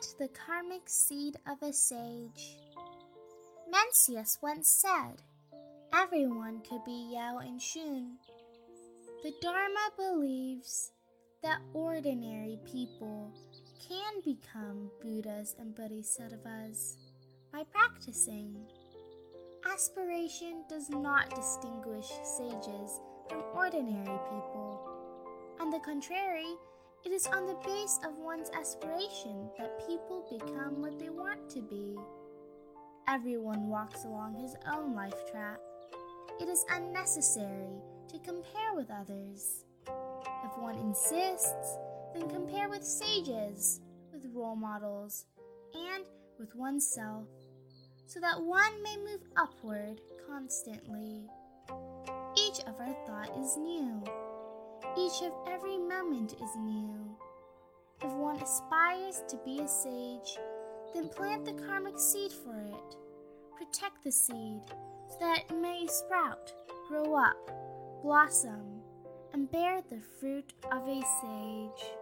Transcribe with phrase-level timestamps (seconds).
[0.00, 2.56] Plant the karmic seed of a sage.
[3.70, 5.22] Mencius once said,
[5.92, 8.16] everyone could be Yao and Shun.
[9.22, 10.92] The Dharma believes
[11.42, 13.30] that ordinary people
[13.86, 16.96] can become Buddhas and Bodhisattvas
[17.52, 18.56] by practicing.
[19.70, 24.80] Aspiration does not distinguish sages from ordinary people.
[25.60, 26.54] On the contrary,
[27.04, 31.62] it is on the base of one's aspiration that people become what they want to
[31.62, 31.96] be.
[33.08, 35.58] Everyone walks along his own life track.
[36.40, 39.64] It is unnecessary to compare with others.
[39.86, 41.78] If one insists,
[42.14, 43.80] then compare with sages,
[44.12, 45.26] with role models,
[45.74, 46.04] and
[46.38, 47.26] with oneself,
[48.06, 51.28] so that one may move upward constantly.
[52.36, 54.02] Each of our thought is new.
[54.96, 57.16] Each of every moment is new.
[58.02, 60.38] If one aspires to be a sage,
[60.94, 62.96] then plant the karmic seed for it.
[63.56, 64.62] Protect the seed
[65.08, 66.52] so that it may sprout,
[66.88, 67.50] grow up,
[68.02, 68.80] blossom,
[69.32, 71.99] and bear the fruit of a sage.